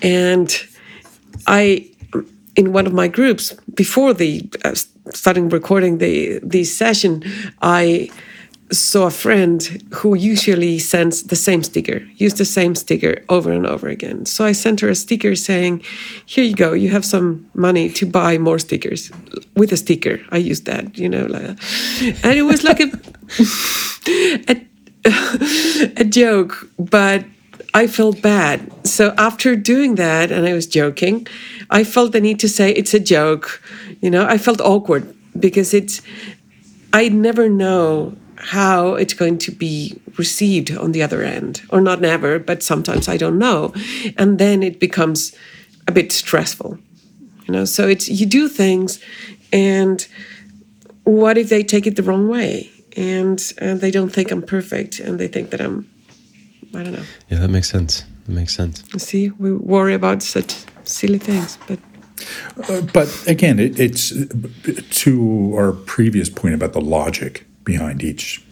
[0.00, 0.48] And
[1.48, 1.90] I,
[2.54, 4.76] in one of my groups, before the uh,
[5.10, 7.24] starting recording the the session,
[7.62, 8.10] I
[8.72, 13.66] saw a friend who usually sends the same sticker, use the same sticker over and
[13.66, 14.26] over again.
[14.26, 15.82] So I sent her a sticker saying,
[16.26, 16.72] "Here you go.
[16.72, 19.10] You have some money to buy more stickers."
[19.54, 21.58] With a sticker, I used that, you know, like,
[22.24, 22.90] and it was like a
[24.52, 24.56] a,
[26.02, 27.24] a joke, but
[27.74, 28.70] I felt bad.
[28.86, 31.26] So after doing that, and I was joking,
[31.70, 33.62] I felt the need to say it's a joke.
[34.00, 36.02] You know, I felt awkward because it's,
[36.92, 42.00] I never know how it's going to be received on the other end, or not
[42.00, 43.72] never, but sometimes I don't know.
[44.16, 45.34] And then it becomes
[45.86, 46.78] a bit stressful.
[47.46, 49.00] You know, so it's, you do things,
[49.52, 50.06] and
[51.04, 52.70] what if they take it the wrong way?
[52.96, 55.88] And, and they don't think I'm perfect, and they think that I'm
[56.74, 57.04] I don't know.
[57.28, 58.04] Yeah, that makes sense.
[58.26, 58.82] That makes sense.
[58.96, 61.78] See, we worry about such silly things, but
[62.68, 64.12] Uh, but again, it, it's
[65.02, 68.44] to our previous point about the logic behind each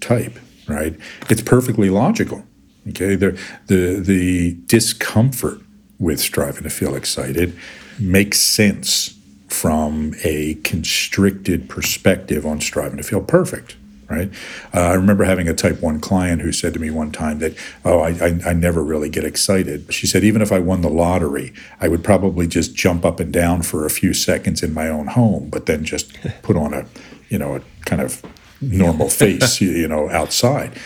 [0.00, 0.98] type, right?
[1.28, 2.44] It's perfectly logical.
[2.88, 5.60] Okay, the the the discomfort
[5.98, 7.56] with striving to feel excited
[7.98, 13.76] makes sense from a constricted perspective on striving to feel perfect.
[14.10, 14.30] Right.
[14.72, 17.54] Uh, I remember having a type one client who said to me one time that,
[17.84, 19.92] oh, I, I, I never really get excited.
[19.92, 23.30] She said, even if I won the lottery, I would probably just jump up and
[23.30, 26.86] down for a few seconds in my own home, but then just put on a,
[27.28, 28.22] you know, a kind of
[28.60, 30.78] normal face, you, you know, outside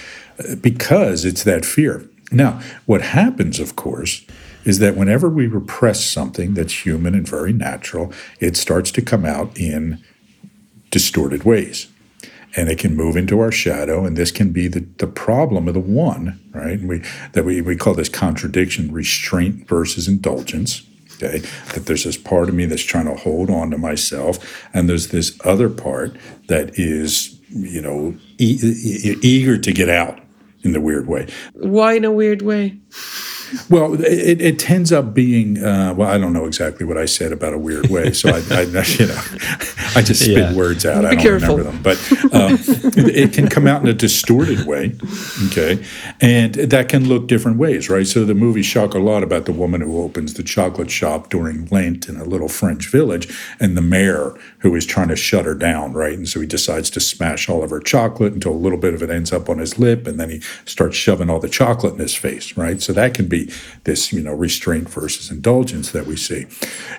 [0.61, 2.09] because it's that fear.
[2.31, 4.25] Now, what happens, of course,
[4.65, 9.25] is that whenever we repress something that's human and very natural, it starts to come
[9.25, 10.03] out in
[10.91, 11.89] distorted ways.
[12.55, 15.75] And it can move into our shadow, and this can be the, the problem of
[15.75, 16.79] the one, right?
[16.79, 20.83] And we that we, we call this contradiction, restraint versus indulgence.
[21.15, 21.39] Okay,
[21.73, 25.09] that there's this part of me that's trying to hold on to myself, and there's
[25.09, 26.15] this other part
[26.49, 30.19] that is, you know, e- e- eager to get out
[30.63, 31.27] in the weird way.
[31.55, 32.79] why in a weird way?
[33.69, 36.09] Well, it, it tends up being uh, well.
[36.11, 38.63] I don't know exactly what I said about a weird way, so I, I
[38.99, 39.21] you know,
[39.95, 40.55] I just spit Yeah.
[40.55, 41.03] words out.
[41.03, 41.57] Be I don't careful.
[41.57, 41.99] remember them, but
[42.35, 42.53] um,
[42.97, 44.95] it, it can come out in a distorted way,
[45.49, 45.85] okay,
[46.21, 48.07] and that can look different ways, right?
[48.07, 52.17] So the movie Chocolat about the woman who opens the chocolate shop during Lent in
[52.17, 53.29] a little French village,
[53.61, 56.15] and the mayor who is trying to shut her down, right?
[56.15, 59.03] And so he decides to smash all of her chocolate until a little bit of
[59.03, 61.99] it ends up on his lip, and then he starts shoving all the chocolate in
[61.99, 62.81] his face, right?
[62.81, 63.42] So that can be
[63.85, 66.47] this, you know, restraint versus indulgence that we see.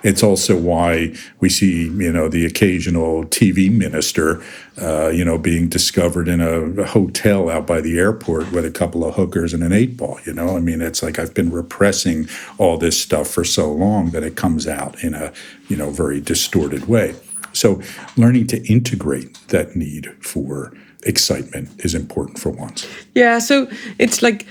[0.03, 4.43] It's also why we see, you know, the occasional TV minister,
[4.81, 9.05] uh, you know, being discovered in a, hotel out by the airport with a couple
[9.05, 10.19] of hookers and an eight ball.
[10.25, 12.27] You know, I mean, it's like I've been repressing
[12.57, 15.31] all this stuff for so long that it comes out in a,
[15.69, 17.15] you know, very distorted way.
[17.53, 17.81] So,
[18.17, 20.73] learning to integrate that need for
[21.05, 22.87] excitement is important for once.
[23.13, 23.39] Yeah.
[23.39, 24.45] So it's like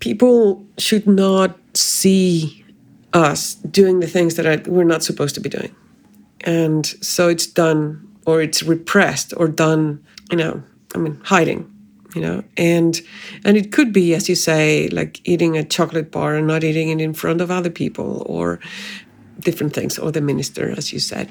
[0.00, 2.64] people should not see
[3.12, 5.74] us doing the things that we're not supposed to be doing.
[6.42, 10.62] And so it's done or it's repressed or done, you know,
[10.94, 11.70] I mean, hiding,
[12.14, 13.00] you know, and
[13.44, 16.88] and it could be, as you say, like eating a chocolate bar and not eating
[16.88, 18.58] it in front of other people or
[19.40, 21.30] different things, or the minister, as you said.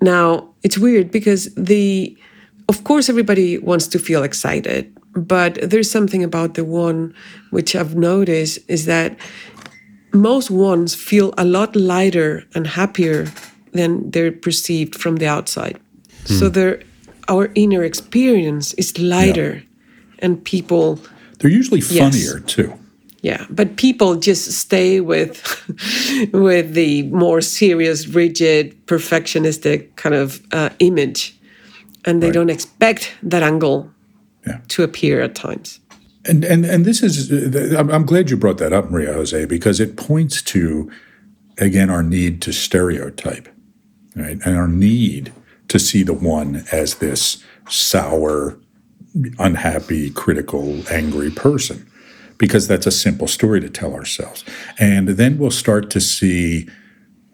[0.00, 2.16] Now it's weird because the
[2.68, 7.14] of course everybody wants to feel excited, but there's something about the one
[7.50, 9.16] which I've noticed is that
[10.12, 13.26] most ones feel a lot lighter and happier
[13.72, 15.78] than they're perceived from the outside.
[16.26, 16.34] Hmm.
[16.34, 16.82] So their
[17.28, 20.18] our inner experience is lighter, yeah.
[20.18, 20.98] and people.
[21.38, 22.42] They're usually funnier yes.
[22.46, 22.78] too.
[23.22, 25.40] Yeah, but people just stay with
[26.32, 31.38] with the more serious, rigid, perfectionistic kind of uh, image,
[32.04, 32.34] and they right.
[32.34, 33.91] don't expect that angle
[34.46, 34.60] yeah.
[34.68, 35.80] to appear at times.
[36.24, 39.80] And and and this is uh, I'm glad you brought that up, Maria Jose, because
[39.80, 40.90] it points to
[41.58, 43.48] again our need to stereotype,
[44.14, 45.32] right, and our need
[45.68, 48.56] to see the one as this sour,
[49.38, 51.90] unhappy, critical, angry person,
[52.38, 54.44] because that's a simple story to tell ourselves,
[54.78, 56.68] and then we'll start to see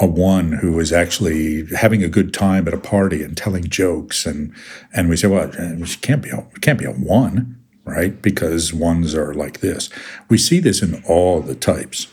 [0.00, 4.26] a one who is actually having a good time at a party and telling jokes
[4.26, 4.54] and
[4.92, 7.58] and we say well it can't be a, it can't be a one
[7.88, 8.20] right?
[8.20, 9.88] Because ones are like this.
[10.28, 12.06] We see this in all the types.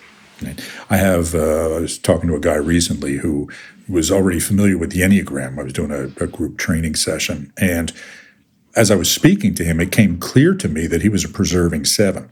[0.89, 3.49] I have, uh, I was talking to a guy recently who
[3.87, 5.59] was already familiar with the Enneagram.
[5.59, 7.53] I was doing a, a group training session.
[7.57, 7.91] And
[8.75, 11.29] as I was speaking to him, it came clear to me that he was a
[11.29, 12.29] preserving seven.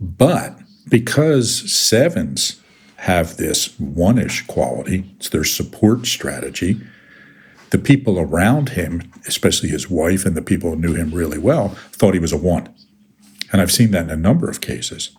[0.00, 0.58] But
[0.88, 2.60] because sevens
[3.02, 6.80] have this one ish quality, it's their support strategy,
[7.70, 11.70] the people around him, especially his wife and the people who knew him really well,
[11.90, 12.72] thought he was a one.
[13.50, 15.10] And I've seen that in a number of cases.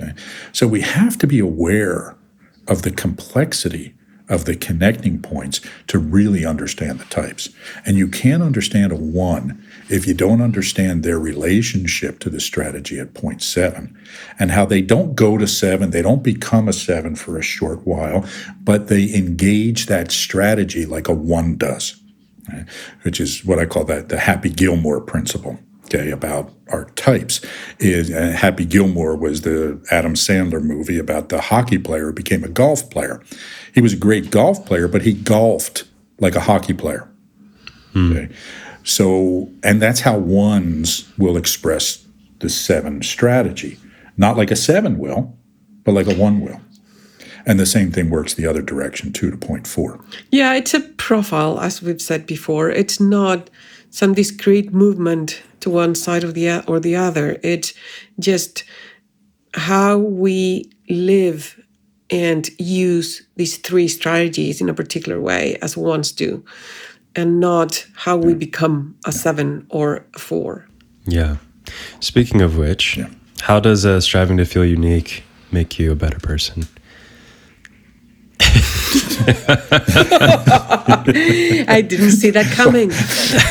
[0.00, 0.14] Okay?
[0.52, 2.16] So we have to be aware
[2.66, 3.92] of the complexity
[4.30, 7.50] of the connecting points to really understand the types.
[7.84, 12.98] And you can't understand a one if you don't understand their relationship to the strategy
[12.98, 13.98] at point seven
[14.38, 17.86] and how they don't go to seven, they don't become a seven for a short
[17.86, 18.24] while,
[18.62, 22.00] but they engage that strategy like a one does,
[22.52, 22.66] right?
[23.02, 25.58] which is what I call that the Happy Gilmore principle.
[25.86, 27.40] Okay, about our types
[27.80, 32.44] is uh, Happy Gilmore was the Adam Sandler movie about the hockey player who became
[32.44, 33.20] a golf player.
[33.74, 35.82] He was a great golf player, but he golfed
[36.20, 37.08] like a hockey player.
[37.92, 38.12] Hmm.
[38.12, 38.34] Okay.
[38.84, 42.06] So, and that's how ones will express
[42.40, 43.78] the seven strategy.
[44.16, 45.36] Not like a seven will,
[45.84, 46.60] but like a one will.
[47.46, 50.00] And the same thing works the other direction too, to point four.
[50.30, 52.70] Yeah, it's a profile, as we've said before.
[52.70, 53.50] It's not
[53.90, 57.38] some discrete movement to one side of the or the other.
[57.42, 57.74] It's
[58.18, 58.64] just
[59.54, 61.60] how we live
[62.10, 66.44] and use these three strategies in a particular way as ones do
[67.16, 70.68] and not how we become a seven or a four.
[71.06, 71.36] Yeah.
[72.00, 73.08] Speaking of which, yeah.
[73.40, 76.66] how does uh, striving to feel unique make you a better person?
[81.68, 82.90] I didn't see that coming.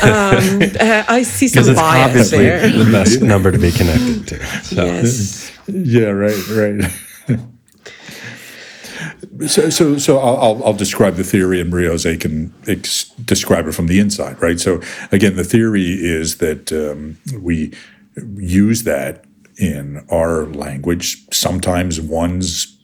[0.00, 2.68] Um, uh, I see some it's bias obviously there.
[2.68, 4.46] The best number to be connected to.
[4.64, 4.84] So.
[4.84, 5.52] Yes.
[5.66, 6.08] Yeah.
[6.08, 6.48] Right.
[6.48, 6.90] Right.
[9.46, 13.72] So, so, so I'll, I'll describe the theory, and Maria Jose can ex- describe it
[13.72, 14.60] from the inside, right?
[14.60, 14.80] So,
[15.12, 17.72] again, the theory is that um, we
[18.36, 19.24] use that
[19.60, 21.18] in our language.
[21.32, 22.76] Sometimes one's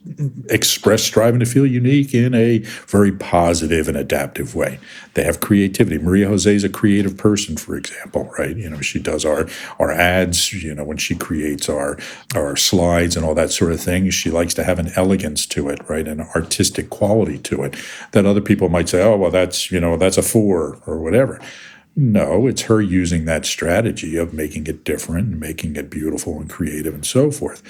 [0.49, 4.79] express striving to feel unique in a very positive and adaptive way.
[5.15, 5.97] They have creativity.
[5.97, 8.55] Maria Jose is a creative person, for example, right?
[8.55, 11.97] You know, she does our our ads, you know, when she creates our
[12.35, 15.67] our slides and all that sort of thing, she likes to have an elegance to
[15.67, 16.07] it, right?
[16.07, 17.75] An artistic quality to it
[18.11, 21.41] that other people might say, "Oh, well that's, you know, that's a 4 or whatever."
[21.99, 26.47] No, it's her using that strategy of making it different and making it beautiful and
[26.47, 27.63] creative and so forth.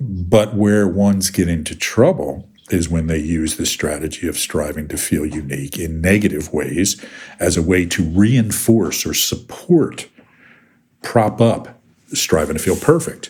[0.00, 4.96] But where ones get into trouble is when they use the strategy of striving to
[4.96, 7.04] feel unique in negative ways
[7.38, 10.08] as a way to reinforce or support,
[11.02, 11.78] prop up
[12.14, 13.28] striving to feel perfect.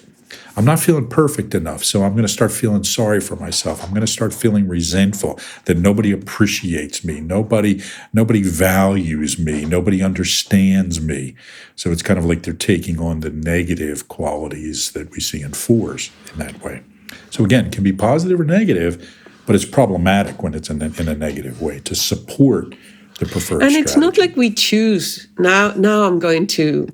[0.59, 1.85] I'm not feeling perfect enough.
[1.85, 3.85] So I'm going to start feeling sorry for myself.
[3.85, 7.21] I'm going to start feeling resentful that nobody appreciates me.
[7.21, 7.81] Nobody,
[8.13, 9.65] nobody values me.
[9.65, 11.37] Nobody understands me.
[11.77, 15.53] So it's kind of like they're taking on the negative qualities that we see in
[15.53, 16.83] fours in that way.
[17.31, 19.09] So again, it can be positive or negative,
[19.47, 22.75] but it's problematic when it's in a, in a negative way to support
[23.21, 23.79] the preferred and strategy.
[23.79, 26.87] it's not like we choose now now i'm going to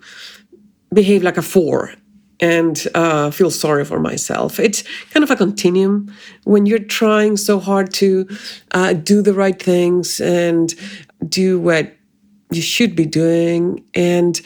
[0.90, 1.92] behave like a four
[2.41, 4.59] and uh, feel sorry for myself.
[4.59, 6.12] It's kind of a continuum.
[6.45, 8.28] When you're trying so hard to
[8.72, 10.74] uh, do the right things and
[11.28, 11.95] do what
[12.51, 14.41] you should be doing and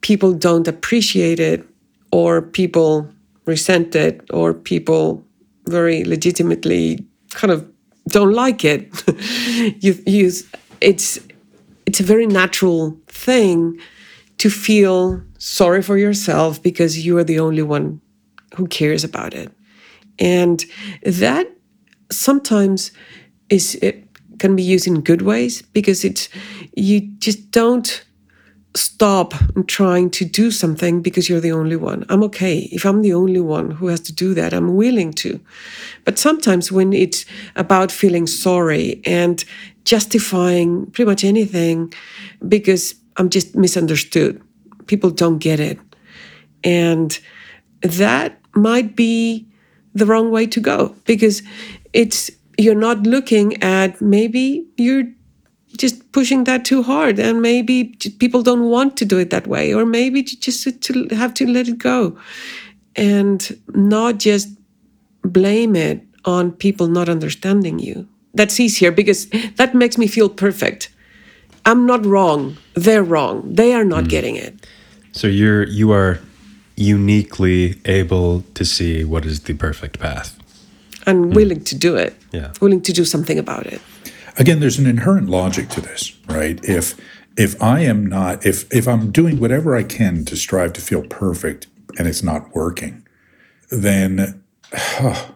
[0.00, 1.66] people don't appreciate it
[2.10, 3.08] or people
[3.46, 5.24] resent it or people
[5.66, 7.68] very legitimately kind of
[8.08, 8.90] don't like it
[9.82, 10.30] you, you
[10.80, 11.20] it's
[11.86, 13.78] it's a very natural thing
[14.42, 18.00] to feel sorry for yourself because you are the only one
[18.56, 19.52] who cares about it
[20.18, 20.64] and
[21.04, 21.46] that
[22.10, 22.90] sometimes
[23.48, 24.04] is it
[24.40, 26.28] can be used in good ways because it's
[26.74, 28.04] you just don't
[28.74, 29.32] stop
[29.68, 32.04] trying to do something because you're the only one.
[32.08, 32.60] I'm okay.
[32.72, 35.38] If I'm the only one who has to do that, I'm willing to.
[36.04, 39.44] But sometimes when it's about feeling sorry and
[39.84, 41.92] justifying pretty much anything
[42.48, 44.40] because I'm just misunderstood,
[44.86, 45.78] people don't get it.
[46.64, 47.18] And
[47.82, 49.46] that might be
[49.94, 51.42] the wrong way to go because
[51.92, 55.04] it's you're not looking at maybe you're
[55.76, 59.72] just pushing that too hard and maybe people don't want to do it that way
[59.72, 62.16] or maybe you just to have to let it go.
[62.94, 64.48] And not just
[65.22, 68.06] blame it on people not understanding you.
[68.34, 70.91] That's easier because that makes me feel perfect
[71.66, 72.56] i'm not wrong.
[72.74, 73.54] They're wrong.
[73.54, 74.08] They are not mm.
[74.08, 74.66] getting it.
[75.12, 76.20] So you're you are
[76.76, 80.38] uniquely able to see what is the perfect path.
[81.06, 81.34] And mm.
[81.34, 82.14] willing to do it.
[82.32, 82.52] Yeah.
[82.60, 83.80] Willing to do something about it.
[84.38, 86.58] Again there's an inherent logic to this right?
[86.64, 86.96] If
[87.36, 91.02] if i am not if if i'm doing whatever i can to strive to feel
[91.02, 91.66] perfect
[91.98, 93.06] and it's not working
[93.70, 94.42] then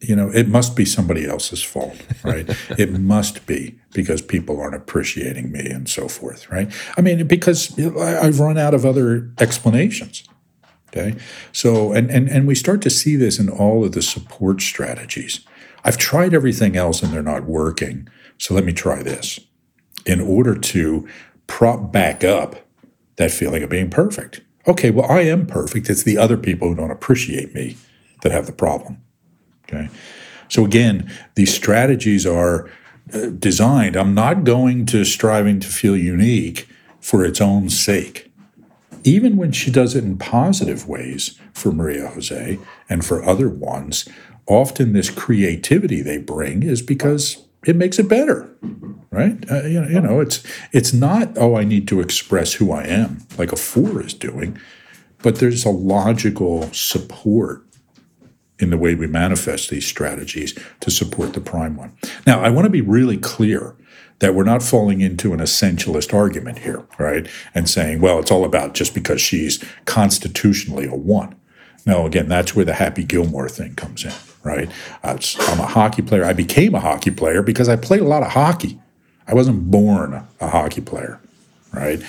[0.00, 4.74] you know it must be somebody else's fault right it must be because people aren't
[4.74, 10.24] appreciating me and so forth right i mean because i've run out of other explanations
[10.88, 11.16] okay
[11.52, 15.40] so and and and we start to see this in all of the support strategies
[15.84, 19.40] i've tried everything else and they're not working so let me try this
[20.06, 21.06] in order to
[21.46, 22.56] prop back up
[23.16, 24.40] that feeling of being perfect.
[24.66, 25.90] Okay, well, I am perfect.
[25.90, 27.76] It's the other people who don't appreciate me
[28.22, 29.02] that have the problem.
[29.68, 29.88] Okay.
[30.48, 32.70] So again, these strategies are
[33.12, 33.96] uh, designed.
[33.96, 36.68] I'm not going to striving to feel unique
[37.00, 38.30] for its own sake.
[39.04, 42.58] Even when she does it in positive ways for Maria Jose
[42.88, 44.08] and for other ones,
[44.46, 48.48] often this creativity they bring is because it makes it better
[49.10, 50.42] right uh, you, know, you know it's
[50.72, 54.58] it's not oh i need to express who i am like a four is doing
[55.22, 57.64] but there's a logical support
[58.58, 61.92] in the way we manifest these strategies to support the prime one
[62.26, 63.74] now i want to be really clear
[64.20, 68.44] that we're not falling into an essentialist argument here right and saying well it's all
[68.44, 71.34] about just because she's constitutionally a one
[71.86, 74.12] no again that's where the happy gilmore thing comes in
[74.48, 74.70] right?
[75.02, 76.24] Uh, I'm a hockey player.
[76.24, 78.78] I became a hockey player because I played a lot of hockey.
[79.26, 81.20] I wasn't born a hockey player,
[81.72, 82.02] right?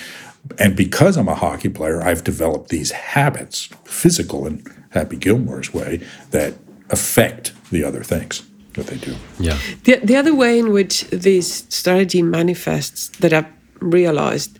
[0.58, 6.00] And because I'm a hockey player, I've developed these habits, physical in Happy Gilmore's way,
[6.30, 6.54] that
[6.90, 8.42] affect the other things
[8.74, 9.14] that they do.
[9.38, 9.58] Yeah.
[9.84, 13.46] The, the other way in which this strategy manifests that I've
[13.80, 14.58] realized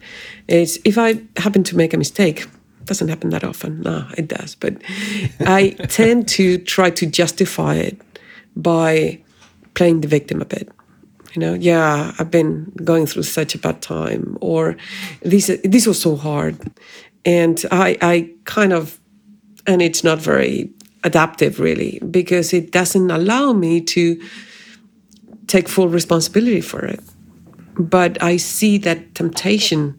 [0.49, 2.47] is if I happen to make a mistake,
[2.85, 3.83] doesn't happen that often.
[3.83, 4.55] No, it does.
[4.57, 4.83] But
[5.41, 8.01] I tend to try to justify it
[8.57, 9.21] by
[9.75, 10.69] playing the victim a bit.
[11.35, 14.77] You know, yeah, I've been going through such a bad time, or
[15.23, 16.59] this this was so hard,
[17.25, 18.99] and I I kind of,
[19.67, 20.71] and it's not very
[21.05, 24.21] adaptive really because it doesn't allow me to
[25.47, 27.01] take full responsibility for it.
[27.79, 29.97] But I see that temptation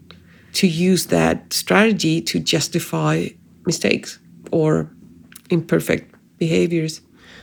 [0.54, 3.28] to use that strategy to justify
[3.66, 4.18] mistakes
[4.50, 4.90] or
[5.50, 7.00] imperfect behaviors.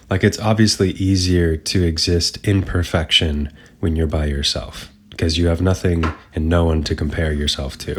[0.10, 5.62] Like it's obviously easier to exist in perfection when you're by yourself because you have
[5.62, 7.96] nothing and no one to compare yourself to.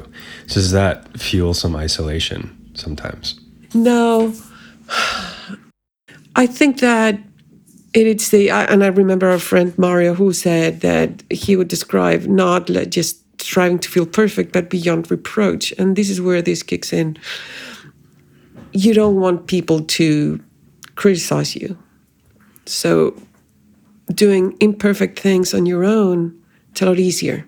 [0.47, 3.39] So does that fuel some isolation sometimes?
[3.75, 4.35] No.
[6.37, 7.19] I think that
[7.93, 12.67] it's the, and I remember our friend Mario who said that he would describe not
[12.89, 15.73] just striving to feel perfect, but beyond reproach.
[15.79, 17.19] And this is where this kicks in.
[18.73, 20.41] you don't want people to
[20.95, 21.79] criticize you.
[22.67, 23.17] So
[24.15, 26.39] doing imperfect things on your own
[26.75, 27.47] is a lot easier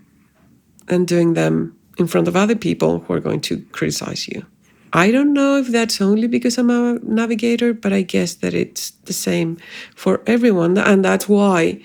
[0.86, 4.44] than doing them in front of other people who are going to criticize you.
[4.92, 8.90] I don't know if that's only because I'm a navigator, but I guess that it's
[9.04, 9.56] the same
[9.94, 10.76] for everyone.
[10.76, 11.80] And that's why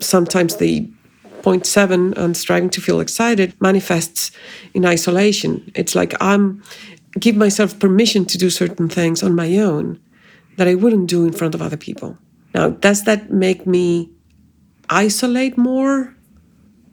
[0.00, 0.88] sometimes the
[1.42, 4.30] point seven on striving to feel excited manifests
[4.72, 5.70] in isolation.
[5.74, 6.62] It's like I'm
[7.20, 10.00] give myself permission to do certain things on my own
[10.56, 12.16] that I wouldn't do in front of other people.
[12.54, 14.10] Now, does that make me
[14.88, 16.14] isolate more?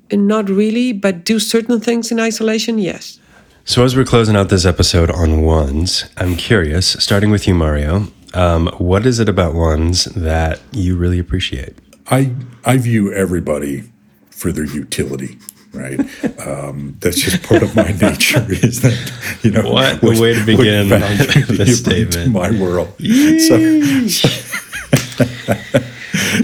[0.09, 2.77] And not really, but do certain things in isolation?
[2.77, 3.20] Yes.
[3.64, 8.07] So, as we're closing out this episode on ones, I'm curious, starting with you, Mario,
[8.34, 11.78] um, what is it about ones that you really appreciate?
[12.07, 12.32] I
[12.66, 13.84] I view everybody
[14.32, 15.38] for their utility,
[15.74, 15.99] right?
[16.41, 18.43] Um, that's just part of my nature.
[18.49, 22.32] Is that you know what, what way to begin this statement?
[22.32, 22.91] my world.
[22.97, 24.09] So,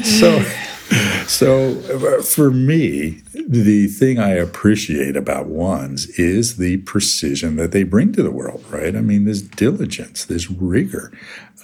[0.04, 0.40] so,
[1.28, 1.76] so
[2.22, 8.24] for me, the thing I appreciate about ones is the precision that they bring to
[8.24, 8.96] the world, right?
[8.96, 11.12] I mean, this diligence, this rigor.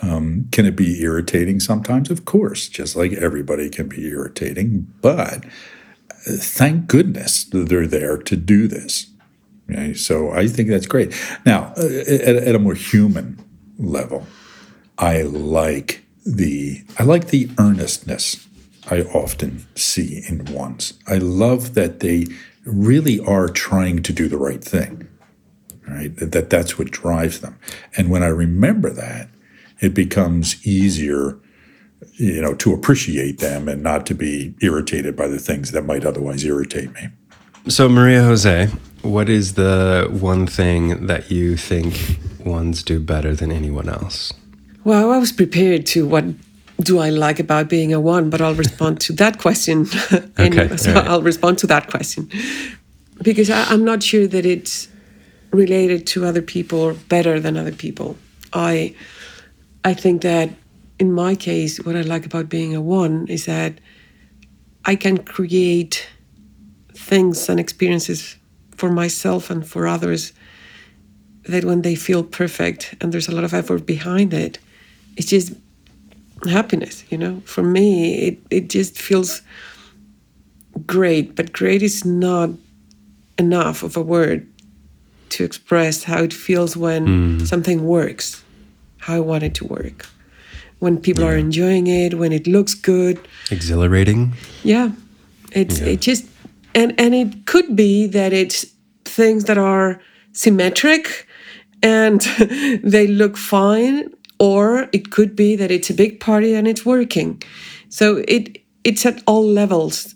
[0.01, 2.09] Um, can it be irritating sometimes?
[2.09, 5.45] Of course, just like everybody can be irritating, but
[6.25, 9.07] thank goodness they're there to do this.
[9.69, 9.93] Okay?
[9.93, 11.13] So I think that's great.
[11.45, 13.43] Now, uh, at, at a more human
[13.77, 14.27] level,
[14.97, 18.47] I like the I like the earnestness
[18.89, 20.93] I often see in ones.
[21.07, 22.27] I love that they
[22.65, 25.07] really are trying to do the right thing.
[25.87, 26.15] Right?
[26.15, 27.59] That that's what drives them.
[27.97, 29.29] And when I remember that,
[29.81, 31.37] it becomes easier
[32.13, 36.05] you know to appreciate them and not to be irritated by the things that might
[36.05, 37.09] otherwise irritate me.
[37.67, 38.67] So Maria Jose,
[39.01, 44.33] what is the one thing that you think ones do better than anyone else?
[44.83, 46.25] Well, I was prepared to what
[46.83, 49.87] do I like about being a one, but I'll respond to that question.
[50.37, 50.65] anyway.
[50.65, 51.07] Okay, so right.
[51.07, 52.29] I'll respond to that question
[53.21, 54.87] because I, I'm not sure that it's
[55.51, 58.17] related to other people better than other people.
[58.51, 58.95] I
[59.83, 60.49] I think that
[60.99, 63.79] in my case, what I like about being a one is that
[64.85, 66.07] I can create
[66.93, 68.37] things and experiences
[68.75, 70.33] for myself and for others
[71.45, 74.59] that when they feel perfect and there's a lot of effort behind it,
[75.17, 75.53] it's just
[76.47, 77.41] happiness, you know.
[77.45, 79.41] For me, it, it just feels
[80.85, 82.49] great, but great is not
[83.37, 84.47] enough of a word
[85.29, 87.07] to express how it feels when
[87.39, 87.47] mm.
[87.47, 88.43] something works,
[88.99, 90.07] how I want it to work.
[90.79, 91.31] When people yeah.
[91.31, 93.19] are enjoying it, when it looks good.
[93.49, 94.33] Exhilarating.
[94.63, 94.91] Yeah.
[95.51, 95.87] It's yeah.
[95.87, 96.25] it just
[96.75, 98.65] and and it could be that it's
[99.05, 100.01] things that are
[100.33, 101.27] symmetric
[101.81, 102.21] and
[102.83, 104.09] they look fine
[104.43, 107.41] or it could be that it's a big party and it's working.
[107.87, 110.15] So it it's at all levels.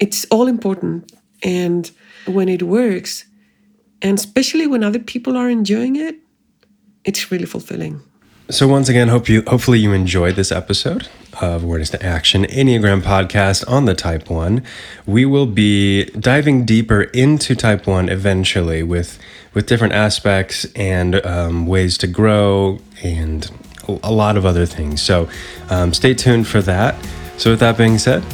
[0.00, 1.12] It's all important.
[1.44, 1.88] And
[2.26, 3.24] when it works,
[4.02, 6.16] and especially when other people are enjoying it,
[7.04, 8.00] it's really fulfilling.
[8.50, 11.08] So once again, hope you hopefully you enjoyed this episode
[11.42, 14.62] of Awareness to Action Enneagram podcast on the Type One.
[15.04, 19.18] We will be diving deeper into Type One eventually with
[19.52, 23.50] with different aspects and um, ways to grow and
[24.02, 25.02] a lot of other things.
[25.02, 25.28] So
[25.68, 26.96] um, stay tuned for that.
[27.36, 28.24] So with that being said,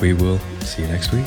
[0.00, 1.26] we will see you next week.